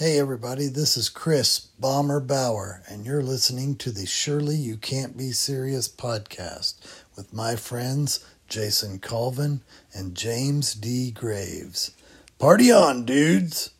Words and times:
Hey, 0.00 0.18
everybody, 0.18 0.68
this 0.68 0.96
is 0.96 1.10
Chris 1.10 1.58
Bomber 1.58 2.20
Bauer, 2.20 2.82
and 2.88 3.04
you're 3.04 3.20
listening 3.22 3.76
to 3.76 3.90
the 3.90 4.06
Surely 4.06 4.56
You 4.56 4.78
Can't 4.78 5.14
Be 5.14 5.30
Serious 5.30 5.90
podcast 5.90 6.76
with 7.18 7.34
my 7.34 7.54
friends 7.54 8.24
Jason 8.48 8.98
Colvin 8.98 9.60
and 9.92 10.14
James 10.14 10.72
D. 10.72 11.10
Graves. 11.10 11.90
Party 12.38 12.72
on, 12.72 13.04
dudes! 13.04 13.72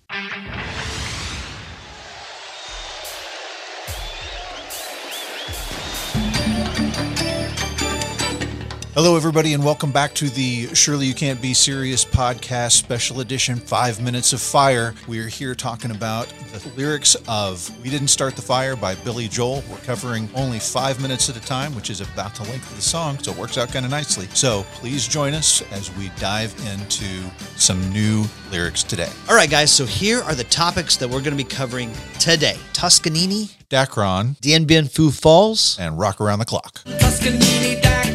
Hello, 9.03 9.17
everybody, 9.17 9.55
and 9.55 9.65
welcome 9.65 9.91
back 9.91 10.13
to 10.13 10.29
the 10.29 10.67
Surely 10.75 11.07
You 11.07 11.15
Can't 11.15 11.41
Be 11.41 11.55
Serious 11.55 12.05
podcast, 12.05 12.73
special 12.73 13.21
edition 13.21 13.57
Five 13.57 13.99
Minutes 13.99 14.35
of 14.35 14.43
Fire. 14.43 14.95
We 15.09 15.21
are 15.21 15.27
here 15.27 15.55
talking 15.55 15.91
about 15.91 16.29
the 16.53 16.69
lyrics 16.77 17.17
of 17.27 17.71
We 17.83 17.89
Didn't 17.89 18.09
Start 18.09 18.37
the 18.37 18.43
Fire 18.43 18.77
by 18.77 18.97
Billy 18.97 19.27
Joel. 19.27 19.65
We're 19.71 19.79
covering 19.79 20.29
only 20.35 20.59
five 20.59 21.01
minutes 21.01 21.31
at 21.31 21.37
a 21.39 21.41
time, 21.41 21.75
which 21.75 21.89
is 21.89 22.03
about 22.03 22.35
the 22.35 22.43
length 22.43 22.71
of 22.71 22.77
the 22.77 22.83
song, 22.83 23.19
so 23.21 23.33
it 23.33 23.39
works 23.39 23.57
out 23.57 23.73
kind 23.73 23.87
of 23.87 23.91
nicely. 23.91 24.27
So 24.35 24.67
please 24.75 25.09
join 25.09 25.33
us 25.33 25.63
as 25.73 25.91
we 25.97 26.11
dive 26.19 26.55
into 26.71 27.23
some 27.57 27.81
new 27.95 28.27
lyrics 28.51 28.83
today. 28.83 29.09
All 29.31 29.35
right, 29.35 29.49
guys, 29.49 29.73
so 29.73 29.87
here 29.87 30.21
are 30.25 30.35
the 30.35 30.45
topics 30.45 30.99
that 30.99 31.09
we're 31.09 31.23
going 31.23 31.31
to 31.31 31.43
be 31.43 31.45
covering 31.45 31.91
today 32.19 32.59
Toscanini, 32.75 33.49
Dacron 33.71 34.39
Dien 34.41 34.67
Bien 34.67 34.85
Phu 34.85 35.11
Falls, 35.11 35.79
and 35.81 35.99
Rock 35.99 36.21
Around 36.21 36.41
the 36.41 36.45
Clock. 36.45 36.83
Toscanini, 36.99 37.81
Dacron, 37.81 38.10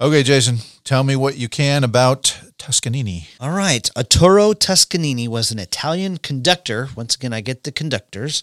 Okay, 0.00 0.22
Jason, 0.22 0.58
tell 0.84 1.02
me 1.02 1.16
what 1.16 1.36
you 1.36 1.48
can 1.48 1.82
about 1.84 2.38
Toscanini. 2.66 3.28
All 3.38 3.52
right. 3.52 3.88
Arturo 3.96 4.52
Toscanini 4.52 5.28
was 5.28 5.52
an 5.52 5.60
Italian 5.60 6.16
conductor. 6.16 6.88
Once 6.96 7.14
again, 7.14 7.32
I 7.32 7.40
get 7.40 7.62
the 7.62 7.70
conductors. 7.70 8.42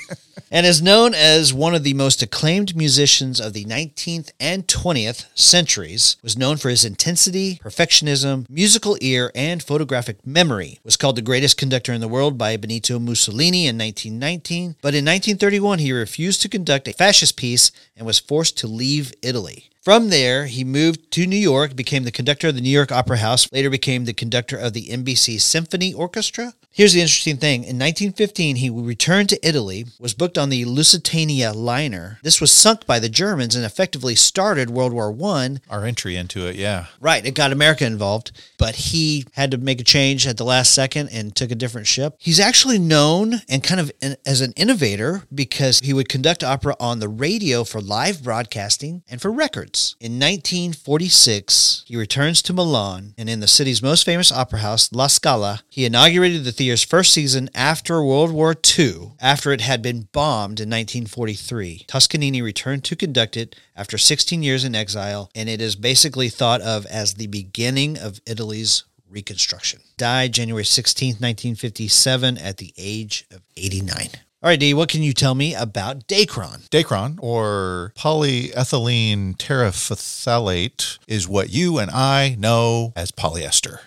and 0.50 0.66
is 0.66 0.82
known 0.82 1.14
as 1.14 1.54
one 1.54 1.72
of 1.72 1.84
the 1.84 1.94
most 1.94 2.20
acclaimed 2.20 2.74
musicians 2.74 3.38
of 3.38 3.52
the 3.52 3.64
19th 3.66 4.32
and 4.40 4.66
20th 4.66 5.26
centuries. 5.36 6.16
Was 6.20 6.36
known 6.36 6.56
for 6.56 6.68
his 6.68 6.84
intensity, 6.84 7.60
perfectionism, 7.62 8.50
musical 8.50 8.98
ear, 9.00 9.30
and 9.36 9.62
photographic 9.62 10.26
memory. 10.26 10.80
Was 10.82 10.96
called 10.96 11.14
the 11.14 11.22
greatest 11.22 11.56
conductor 11.56 11.92
in 11.92 12.00
the 12.00 12.08
world 12.08 12.36
by 12.36 12.56
Benito 12.56 12.98
Mussolini 12.98 13.68
in 13.68 13.78
1919, 13.78 14.74
but 14.82 14.94
in 14.94 15.04
1931 15.04 15.78
he 15.78 15.92
refused 15.92 16.42
to 16.42 16.48
conduct 16.48 16.88
a 16.88 16.92
fascist 16.92 17.36
piece 17.36 17.70
and 17.96 18.04
was 18.04 18.18
forced 18.18 18.58
to 18.58 18.66
leave 18.66 19.12
Italy. 19.22 19.70
From 19.84 20.08
there, 20.08 20.46
he 20.46 20.64
moved 20.64 21.10
to 21.10 21.26
New 21.26 21.36
York, 21.36 21.76
became 21.76 22.04
the 22.04 22.10
conductor 22.10 22.48
of 22.48 22.54
the 22.54 22.62
New 22.62 22.70
York 22.70 22.90
Opera 22.90 23.18
House, 23.18 23.46
later 23.52 23.68
became 23.68 24.06
the 24.06 24.14
conductor 24.14 24.56
of 24.56 24.72
the 24.72 24.88
NBC 24.88 25.38
Symphony 25.38 25.92
Orchestra. 25.92 26.54
Here's 26.70 26.94
the 26.94 27.02
interesting 27.02 27.36
thing. 27.36 27.64
In 27.64 27.78
1915, 27.78 28.56
he 28.56 28.70
returned 28.70 29.28
to 29.28 29.46
Italy, 29.46 29.84
was 30.00 30.14
booked 30.14 30.38
on 30.38 30.48
the 30.48 30.64
Lusitania 30.64 31.52
liner. 31.52 32.18
This 32.22 32.40
was 32.40 32.50
sunk 32.50 32.86
by 32.86 32.98
the 32.98 33.10
Germans 33.10 33.54
and 33.54 33.64
effectively 33.64 34.14
started 34.14 34.70
World 34.70 34.94
War 34.94 35.14
I. 35.22 35.58
Our 35.68 35.84
entry 35.84 36.16
into 36.16 36.46
it, 36.46 36.56
yeah. 36.56 36.86
Right, 36.98 37.24
it 37.24 37.34
got 37.34 37.52
America 37.52 37.84
involved, 37.84 38.32
but 38.58 38.76
he 38.76 39.26
had 39.34 39.50
to 39.50 39.58
make 39.58 39.82
a 39.82 39.84
change 39.84 40.26
at 40.26 40.38
the 40.38 40.44
last 40.44 40.72
second 40.72 41.10
and 41.12 41.36
took 41.36 41.50
a 41.50 41.54
different 41.54 41.86
ship. 41.86 42.16
He's 42.18 42.40
actually 42.40 42.78
known 42.78 43.34
and 43.50 43.62
kind 43.62 43.80
of 43.80 43.92
an, 44.00 44.16
as 44.24 44.40
an 44.40 44.54
innovator 44.56 45.24
because 45.32 45.80
he 45.80 45.92
would 45.92 46.08
conduct 46.08 46.42
opera 46.42 46.74
on 46.80 47.00
the 47.00 47.08
radio 47.08 47.64
for 47.64 47.82
live 47.82 48.24
broadcasting 48.24 49.02
and 49.10 49.20
for 49.20 49.30
records. 49.30 49.73
In 50.00 50.20
1946, 50.20 51.84
he 51.86 51.96
returns 51.96 52.42
to 52.42 52.52
Milan 52.52 53.14
and 53.18 53.28
in 53.28 53.40
the 53.40 53.48
city's 53.48 53.82
most 53.82 54.04
famous 54.04 54.30
opera 54.30 54.60
house, 54.60 54.92
La 54.92 55.06
Scala, 55.06 55.60
he 55.68 55.84
inaugurated 55.84 56.44
the 56.44 56.52
theater's 56.52 56.82
first 56.82 57.12
season 57.12 57.50
after 57.54 58.02
World 58.02 58.32
War 58.32 58.54
II, 58.78 59.12
after 59.20 59.52
it 59.52 59.60
had 59.60 59.82
been 59.82 60.08
bombed 60.12 60.60
in 60.60 60.68
1943. 60.68 61.84
Toscanini 61.88 62.42
returned 62.42 62.84
to 62.84 62.96
conduct 62.96 63.36
it 63.36 63.56
after 63.76 63.98
16 63.98 64.42
years 64.42 64.64
in 64.64 64.74
exile, 64.74 65.30
and 65.34 65.48
it 65.48 65.60
is 65.60 65.76
basically 65.76 66.28
thought 66.28 66.60
of 66.60 66.86
as 66.86 67.14
the 67.14 67.26
beginning 67.26 67.98
of 67.98 68.20
Italy's 68.26 68.84
reconstruction. 69.08 69.80
Died 69.96 70.32
January 70.32 70.64
16th, 70.64 71.20
1957, 71.20 72.38
at 72.38 72.58
the 72.58 72.72
age 72.76 73.26
of 73.30 73.42
89. 73.56 74.08
All 74.44 74.50
right, 74.50 74.60
D, 74.60 74.74
what 74.74 74.90
can 74.90 75.02
you 75.02 75.14
tell 75.14 75.34
me 75.34 75.54
about 75.54 76.06
Dacron? 76.06 76.68
Dacron, 76.68 77.18
or 77.22 77.94
polyethylene 77.96 79.38
terephthalate, 79.38 80.98
is 81.08 81.26
what 81.26 81.48
you 81.48 81.78
and 81.78 81.90
I 81.90 82.36
know 82.38 82.92
as 82.94 83.10
polyester. 83.10 83.78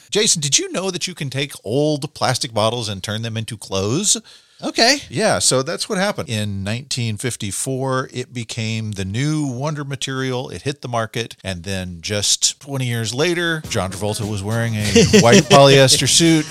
Jason, 0.10 0.42
did 0.42 0.58
you 0.58 0.72
know 0.72 0.90
that 0.90 1.06
you 1.06 1.14
can 1.14 1.30
take 1.30 1.52
old 1.62 2.12
plastic 2.14 2.52
bottles 2.52 2.88
and 2.88 3.00
turn 3.00 3.22
them 3.22 3.36
into 3.36 3.56
clothes? 3.56 4.20
Okay. 4.62 4.98
Yeah, 5.10 5.40
so 5.40 5.62
that's 5.62 5.88
what 5.88 5.98
happened. 5.98 6.28
In 6.28 6.64
1954, 6.64 8.10
it 8.12 8.32
became 8.32 8.92
the 8.92 9.04
new 9.04 9.46
wonder 9.46 9.84
material. 9.84 10.48
It 10.50 10.62
hit 10.62 10.80
the 10.80 10.88
market. 10.88 11.36
And 11.44 11.64
then 11.64 12.00
just 12.00 12.60
20 12.60 12.86
years 12.86 13.12
later, 13.12 13.62
John 13.68 13.90
Travolta 13.90 14.28
was 14.28 14.42
wearing 14.42 14.74
a 14.74 14.84
white 15.20 15.44
polyester 15.44 16.08
suit, 16.08 16.46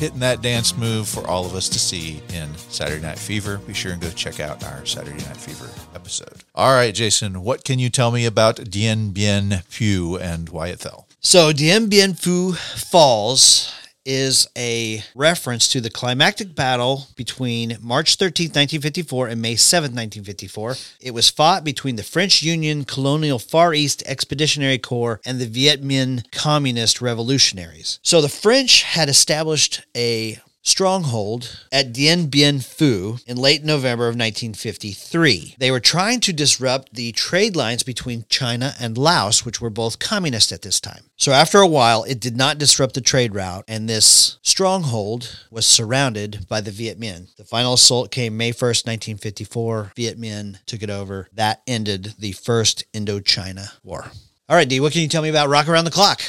hitting 0.00 0.20
that 0.20 0.40
dance 0.40 0.74
move 0.78 1.06
for 1.06 1.26
all 1.26 1.44
of 1.44 1.54
us 1.54 1.68
to 1.68 1.78
see 1.78 2.22
in 2.32 2.48
Saturday 2.56 3.02
Night 3.02 3.18
Fever. 3.18 3.58
Be 3.58 3.74
sure 3.74 3.92
and 3.92 4.00
go 4.00 4.08
check 4.08 4.40
out 4.40 4.64
our 4.64 4.86
Saturday 4.86 5.22
Night 5.26 5.36
Fever 5.36 5.68
episode. 5.94 6.42
All 6.54 6.72
right, 6.72 6.94
Jason, 6.94 7.42
what 7.42 7.64
can 7.64 7.78
you 7.78 7.90
tell 7.90 8.10
me 8.10 8.24
about 8.24 8.70
Dien 8.70 9.10
Bien 9.10 9.62
Phu 9.68 10.18
and 10.18 10.48
why 10.48 10.68
it 10.68 10.80
fell? 10.80 11.06
So, 11.20 11.52
Dien 11.52 11.88
Bien 11.90 12.14
Phu 12.14 12.56
Falls 12.56 13.74
is 14.10 14.48
a 14.58 15.04
reference 15.14 15.68
to 15.68 15.80
the 15.80 15.88
climactic 15.88 16.52
battle 16.52 17.06
between 17.14 17.78
March 17.80 18.16
13, 18.16 18.46
1954 18.46 19.28
and 19.28 19.40
May 19.40 19.54
7, 19.54 19.84
1954. 19.84 20.74
It 21.00 21.12
was 21.12 21.30
fought 21.30 21.62
between 21.62 21.94
the 21.94 22.02
French 22.02 22.42
Union 22.42 22.84
Colonial 22.84 23.38
Far 23.38 23.72
East 23.72 24.02
Expeditionary 24.06 24.78
Corps 24.78 25.20
and 25.24 25.38
the 25.38 25.46
Viet 25.46 25.84
Minh 25.84 26.28
Communist 26.32 27.00
Revolutionaries. 27.00 28.00
So 28.02 28.20
the 28.20 28.28
French 28.28 28.82
had 28.82 29.08
established 29.08 29.86
a 29.96 30.40
stronghold 30.62 31.64
at 31.72 31.92
Dien 31.92 32.26
Bien 32.26 32.58
Phu 32.58 33.22
in 33.26 33.36
late 33.36 33.64
November 33.64 34.04
of 34.04 34.14
1953. 34.14 35.56
They 35.58 35.70
were 35.70 35.80
trying 35.80 36.20
to 36.20 36.32
disrupt 36.32 36.94
the 36.94 37.12
trade 37.12 37.56
lines 37.56 37.82
between 37.82 38.24
China 38.28 38.74
and 38.80 38.98
Laos, 38.98 39.44
which 39.44 39.60
were 39.60 39.70
both 39.70 39.98
communist 39.98 40.52
at 40.52 40.62
this 40.62 40.80
time. 40.80 41.04
So 41.16 41.32
after 41.32 41.58
a 41.58 41.66
while, 41.66 42.04
it 42.04 42.20
did 42.20 42.36
not 42.36 42.58
disrupt 42.58 42.94
the 42.94 43.00
trade 43.00 43.34
route, 43.34 43.64
and 43.68 43.88
this 43.88 44.38
stronghold 44.42 45.44
was 45.50 45.66
surrounded 45.66 46.46
by 46.48 46.60
the 46.60 46.70
Viet 46.70 46.98
Minh. 47.00 47.34
The 47.36 47.44
final 47.44 47.74
assault 47.74 48.10
came 48.10 48.36
May 48.36 48.52
1st, 48.52 48.86
1954. 48.86 49.92
Viet 49.96 50.18
Minh 50.18 50.64
took 50.66 50.82
it 50.82 50.90
over. 50.90 51.28
That 51.32 51.62
ended 51.66 52.14
the 52.18 52.32
First 52.32 52.84
Indochina 52.92 53.72
War. 53.82 54.10
All 54.48 54.56
right, 54.56 54.68
D, 54.68 54.80
what 54.80 54.92
can 54.92 55.02
you 55.02 55.08
tell 55.08 55.22
me 55.22 55.28
about 55.28 55.48
Rock 55.48 55.68
Around 55.68 55.84
the 55.84 55.90
Clock? 55.90 56.22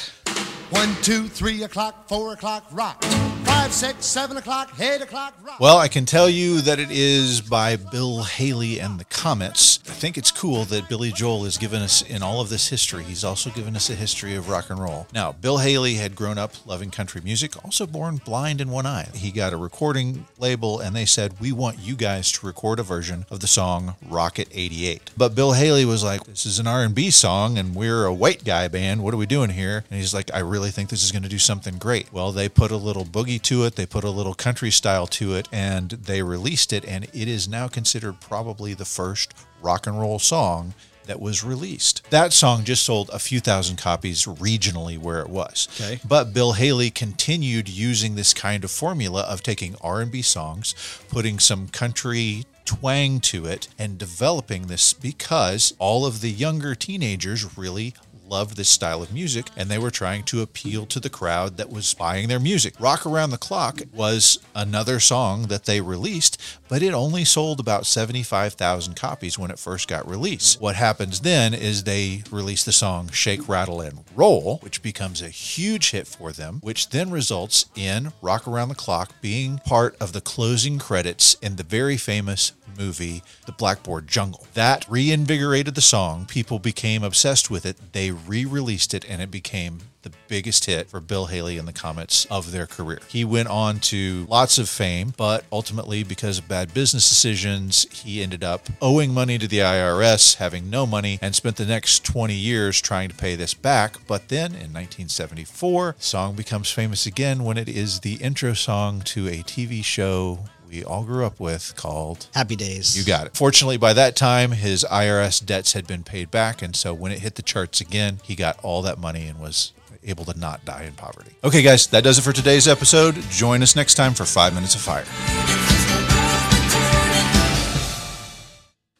One, 0.70 0.94
two, 1.02 1.28
three 1.28 1.64
o'clock, 1.64 2.08
four 2.08 2.32
o'clock, 2.32 2.64
rock. 2.70 3.04
Five, 3.52 3.72
six, 3.74 4.06
seven 4.06 4.38
o'clock, 4.38 4.72
eight 4.80 5.02
o'clock, 5.02 5.34
rock. 5.44 5.60
Well, 5.60 5.76
I 5.76 5.86
can 5.86 6.06
tell 6.06 6.28
you 6.28 6.62
that 6.62 6.78
it 6.78 6.90
is 6.90 7.42
by 7.42 7.76
Bill 7.76 8.22
Haley 8.22 8.80
and 8.80 8.98
the 8.98 9.04
Comets. 9.04 9.78
I 9.86 9.92
think 9.92 10.16
it's 10.16 10.30
cool 10.30 10.64
that 10.64 10.88
Billy 10.88 11.12
Joel 11.12 11.44
has 11.44 11.58
given 11.58 11.82
us, 11.82 12.00
in 12.00 12.22
all 12.22 12.40
of 12.40 12.48
this 12.48 12.70
history, 12.70 13.04
he's 13.04 13.24
also 13.24 13.50
given 13.50 13.76
us 13.76 13.90
a 13.90 13.94
history 13.94 14.34
of 14.34 14.48
rock 14.48 14.70
and 14.70 14.80
roll. 14.80 15.06
Now, 15.12 15.32
Bill 15.32 15.58
Haley 15.58 15.94
had 15.94 16.16
grown 16.16 16.38
up 16.38 16.66
loving 16.66 16.90
country 16.90 17.20
music, 17.22 17.62
also 17.62 17.86
born 17.86 18.16
blind 18.24 18.62
in 18.62 18.70
one 18.70 18.86
eye. 18.86 19.08
He 19.14 19.30
got 19.30 19.52
a 19.52 19.58
recording 19.58 20.24
label 20.38 20.80
and 20.80 20.96
they 20.96 21.04
said, 21.04 21.38
We 21.38 21.52
want 21.52 21.78
you 21.78 21.94
guys 21.94 22.32
to 22.32 22.46
record 22.46 22.80
a 22.80 22.82
version 22.82 23.26
of 23.30 23.40
the 23.40 23.46
song 23.46 23.96
Rocket 24.08 24.48
88. 24.50 25.10
But 25.14 25.34
Bill 25.34 25.52
Haley 25.52 25.84
was 25.84 26.02
like, 26.02 26.24
This 26.24 26.46
is 26.46 26.58
an 26.58 26.66
R&B 26.66 27.10
song 27.10 27.58
and 27.58 27.74
we're 27.74 28.06
a 28.06 28.14
white 28.14 28.44
guy 28.44 28.68
band. 28.68 29.04
What 29.04 29.12
are 29.12 29.18
we 29.18 29.26
doing 29.26 29.50
here? 29.50 29.84
And 29.90 30.00
he's 30.00 30.14
like, 30.14 30.32
I 30.32 30.38
really 30.38 30.70
think 30.70 30.88
this 30.88 31.04
is 31.04 31.12
going 31.12 31.22
to 31.22 31.28
do 31.28 31.38
something 31.38 31.76
great. 31.76 32.10
Well, 32.12 32.32
they 32.32 32.48
put 32.48 32.70
a 32.70 32.76
little 32.76 33.04
boogie 33.04 33.41
to 33.44 33.64
it, 33.64 33.76
they 33.76 33.86
put 33.86 34.04
a 34.04 34.10
little 34.10 34.34
country 34.34 34.70
style 34.70 35.06
to 35.08 35.34
it, 35.34 35.48
and 35.52 35.90
they 35.90 36.22
released 36.22 36.72
it, 36.72 36.84
and 36.84 37.04
it 37.04 37.28
is 37.28 37.48
now 37.48 37.68
considered 37.68 38.20
probably 38.20 38.74
the 38.74 38.84
first 38.84 39.34
rock 39.60 39.86
and 39.86 40.00
roll 40.00 40.18
song 40.18 40.74
that 41.06 41.20
was 41.20 41.42
released. 41.42 42.08
That 42.10 42.32
song 42.32 42.64
just 42.64 42.84
sold 42.84 43.10
a 43.12 43.18
few 43.18 43.40
thousand 43.40 43.76
copies 43.76 44.24
regionally 44.24 44.98
where 44.98 45.20
it 45.20 45.28
was. 45.28 45.68
Okay. 45.80 46.00
But 46.06 46.32
Bill 46.32 46.52
Haley 46.52 46.90
continued 46.90 47.68
using 47.68 48.14
this 48.14 48.32
kind 48.32 48.64
of 48.64 48.70
formula 48.70 49.22
of 49.22 49.42
taking 49.42 49.76
R&B 49.80 50.22
songs, 50.22 50.74
putting 51.08 51.38
some 51.38 51.68
country 51.68 52.44
twang 52.64 53.20
to 53.20 53.44
it 53.44 53.68
and 53.78 53.98
developing 53.98 54.68
this 54.68 54.92
because 54.92 55.74
all 55.78 56.06
of 56.06 56.20
the 56.20 56.30
younger 56.30 56.74
teenagers 56.74 57.58
really 57.58 57.94
loved 58.32 58.56
this 58.56 58.70
style 58.70 59.02
of 59.02 59.12
music 59.12 59.50
and 59.58 59.68
they 59.68 59.76
were 59.76 59.90
trying 59.90 60.22
to 60.24 60.40
appeal 60.40 60.86
to 60.86 60.98
the 60.98 61.10
crowd 61.10 61.58
that 61.58 61.70
was 61.70 61.92
buying 61.92 62.28
their 62.28 62.40
music. 62.40 62.72
Rock 62.80 63.04
Around 63.04 63.28
the 63.28 63.36
Clock 63.36 63.82
was 63.92 64.38
another 64.54 65.00
song 65.00 65.48
that 65.48 65.66
they 65.66 65.82
released, 65.82 66.40
but 66.66 66.82
it 66.82 66.94
only 66.94 67.26
sold 67.26 67.60
about 67.60 67.84
75,000 67.84 68.96
copies 68.96 69.38
when 69.38 69.50
it 69.50 69.58
first 69.58 69.86
got 69.86 70.08
released. 70.08 70.58
What 70.62 70.76
happens 70.76 71.20
then 71.20 71.52
is 71.52 71.84
they 71.84 72.22
release 72.30 72.64
the 72.64 72.72
song 72.72 73.10
Shake, 73.10 73.46
Rattle, 73.46 73.82
and 73.82 74.02
Roll, 74.14 74.56
which 74.62 74.82
becomes 74.82 75.20
a 75.20 75.28
huge 75.28 75.90
hit 75.90 76.06
for 76.06 76.32
them, 76.32 76.60
which 76.62 76.88
then 76.88 77.10
results 77.10 77.66
in 77.76 78.14
Rock 78.22 78.48
Around 78.48 78.70
the 78.70 78.74
Clock 78.74 79.12
being 79.20 79.58
part 79.58 79.94
of 80.00 80.14
the 80.14 80.22
closing 80.22 80.78
credits 80.78 81.34
in 81.42 81.56
the 81.56 81.62
very 81.62 81.98
famous 81.98 82.52
movie 82.78 83.22
The 83.46 83.52
Blackboard 83.52 84.08
Jungle. 84.08 84.46
That 84.54 84.86
reinvigorated 84.88 85.74
the 85.74 85.80
song. 85.80 86.26
People 86.26 86.58
became 86.58 87.02
obsessed 87.02 87.50
with 87.50 87.66
it. 87.66 87.76
They 87.92 88.10
re 88.26 88.44
released 88.44 88.94
it 88.94 89.04
and 89.08 89.22
it 89.22 89.30
became 89.30 89.80
the 90.02 90.12
biggest 90.28 90.64
hit 90.64 90.90
for 90.90 91.00
Bill 91.00 91.26
Haley 91.26 91.58
and 91.58 91.66
the 91.66 91.72
Comets 91.72 92.26
of 92.26 92.50
their 92.50 92.66
career. 92.66 93.00
He 93.08 93.24
went 93.24 93.48
on 93.48 93.78
to 93.80 94.26
lots 94.28 94.58
of 94.58 94.68
fame, 94.68 95.14
but 95.16 95.44
ultimately, 95.52 96.02
because 96.02 96.38
of 96.38 96.48
bad 96.48 96.74
business 96.74 97.08
decisions, 97.08 97.86
he 97.92 98.22
ended 98.22 98.42
up 98.42 98.68
owing 98.80 99.14
money 99.14 99.38
to 99.38 99.46
the 99.46 99.58
IRS, 99.58 100.36
having 100.36 100.68
no 100.68 100.86
money, 100.86 101.18
and 101.22 101.34
spent 101.34 101.56
the 101.56 101.66
next 101.66 102.04
20 102.04 102.34
years 102.34 102.80
trying 102.80 103.08
to 103.08 103.14
pay 103.14 103.36
this 103.36 103.54
back. 103.54 103.96
But 104.06 104.28
then 104.28 104.46
in 104.46 104.72
1974, 104.72 105.94
the 105.98 106.04
song 106.04 106.34
becomes 106.34 106.70
famous 106.70 107.06
again 107.06 107.44
when 107.44 107.56
it 107.56 107.68
is 107.68 108.00
the 108.00 108.14
intro 108.14 108.54
song 108.54 109.02
to 109.02 109.28
a 109.28 109.42
TV 109.42 109.84
show 109.84 110.40
we 110.72 110.82
all 110.82 111.04
grew 111.04 111.26
up 111.26 111.38
with 111.38 111.74
called 111.76 112.28
Happy 112.34 112.56
Days. 112.56 112.96
you 112.96 113.04
got 113.04 113.26
it. 113.26 113.36
Fortunately, 113.36 113.76
by 113.76 113.92
that 113.92 114.16
time, 114.16 114.52
his 114.52 114.86
IRS 114.90 115.44
debts 115.44 115.74
had 115.74 115.86
been 115.86 116.02
paid 116.02 116.30
back. 116.30 116.62
And 116.62 116.74
so 116.74 116.94
when 116.94 117.12
it 117.12 117.18
hit 117.18 117.34
the 117.34 117.42
charts 117.42 117.82
again, 117.82 118.20
he 118.24 118.34
got 118.34 118.58
all 118.64 118.80
that 118.82 118.98
money 118.98 119.26
and 119.26 119.38
was 119.38 119.72
able 120.02 120.24
to 120.24 120.38
not 120.38 120.64
die 120.64 120.84
in 120.84 120.94
poverty. 120.94 121.32
Okay, 121.44 121.60
guys, 121.62 121.86
that 121.88 122.02
does 122.02 122.18
it 122.18 122.22
for 122.22 122.32
today's 122.32 122.66
episode. 122.66 123.16
Join 123.30 123.62
us 123.62 123.76
next 123.76 123.94
time 123.94 124.14
for 124.14 124.24
Five 124.24 124.54
Minutes 124.54 124.74
of 124.74 124.80
Fire. 124.80 125.04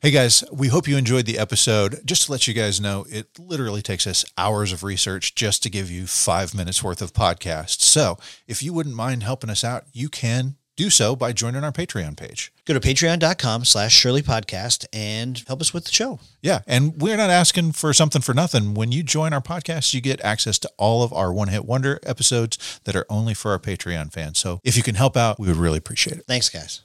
Hey 0.00 0.10
guys, 0.10 0.42
we 0.52 0.66
hope 0.66 0.88
you 0.88 0.96
enjoyed 0.96 1.26
the 1.26 1.38
episode. 1.38 2.00
Just 2.04 2.26
to 2.26 2.32
let 2.32 2.48
you 2.48 2.54
guys 2.54 2.80
know, 2.80 3.06
it 3.08 3.28
literally 3.38 3.82
takes 3.82 4.04
us 4.04 4.24
hours 4.36 4.72
of 4.72 4.82
research 4.82 5.36
just 5.36 5.62
to 5.62 5.70
give 5.70 5.92
you 5.92 6.08
five 6.08 6.56
minutes 6.56 6.82
worth 6.82 7.00
of 7.00 7.12
podcast. 7.12 7.82
So 7.82 8.18
if 8.48 8.64
you 8.64 8.72
wouldn't 8.72 8.96
mind 8.96 9.22
helping 9.22 9.48
us 9.48 9.62
out, 9.62 9.84
you 9.92 10.08
can 10.08 10.56
do 10.76 10.90
so 10.90 11.14
by 11.16 11.32
joining 11.32 11.64
our 11.64 11.72
Patreon 11.72 12.16
page. 12.16 12.52
Go 12.64 12.74
to 12.74 12.80
patreon.com 12.80 13.64
slash 13.64 13.92
Shirley 13.92 14.22
Podcast 14.22 14.86
and 14.92 15.42
help 15.46 15.60
us 15.60 15.74
with 15.74 15.84
the 15.84 15.92
show. 15.92 16.20
Yeah, 16.40 16.60
and 16.66 17.00
we're 17.00 17.16
not 17.16 17.30
asking 17.30 17.72
for 17.72 17.92
something 17.92 18.22
for 18.22 18.34
nothing. 18.34 18.74
When 18.74 18.92
you 18.92 19.02
join 19.02 19.32
our 19.32 19.40
podcast, 19.40 19.94
you 19.94 20.00
get 20.00 20.20
access 20.22 20.58
to 20.60 20.70
all 20.76 21.02
of 21.02 21.12
our 21.12 21.32
One 21.32 21.48
Hit 21.48 21.64
Wonder 21.64 21.98
episodes 22.04 22.80
that 22.84 22.96
are 22.96 23.06
only 23.08 23.34
for 23.34 23.50
our 23.52 23.58
Patreon 23.58 24.12
fans. 24.12 24.38
So 24.38 24.60
if 24.64 24.76
you 24.76 24.82
can 24.82 24.94
help 24.94 25.16
out, 25.16 25.38
we 25.38 25.48
would 25.48 25.56
really 25.56 25.78
appreciate 25.78 26.18
it. 26.18 26.24
Thanks, 26.26 26.48
guys. 26.48 26.82